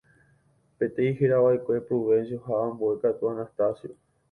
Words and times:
Peteĩ 0.79 1.11
herava'ekue 1.19 1.77
Prudencio 1.91 2.41
ha 2.49 2.59
ambue 2.71 2.99
katu 3.07 3.33
Anastacio 3.37 3.97